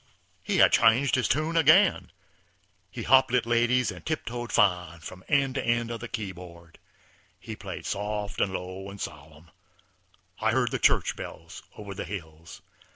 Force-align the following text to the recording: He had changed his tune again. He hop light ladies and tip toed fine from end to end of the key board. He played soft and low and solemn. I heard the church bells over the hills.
He 0.41 0.57
had 0.57 0.71
changed 0.71 1.13
his 1.13 1.27
tune 1.27 1.55
again. 1.55 2.11
He 2.89 3.03
hop 3.03 3.31
light 3.31 3.45
ladies 3.45 3.91
and 3.91 4.03
tip 4.03 4.25
toed 4.25 4.51
fine 4.51 4.99
from 5.01 5.23
end 5.27 5.53
to 5.53 5.63
end 5.63 5.91
of 5.91 5.99
the 5.99 6.07
key 6.07 6.31
board. 6.31 6.79
He 7.39 7.55
played 7.55 7.85
soft 7.85 8.41
and 8.41 8.51
low 8.51 8.89
and 8.89 8.99
solemn. 8.99 9.51
I 10.39 10.53
heard 10.53 10.71
the 10.71 10.79
church 10.79 11.15
bells 11.15 11.61
over 11.77 11.93
the 11.93 12.05
hills. 12.05 12.63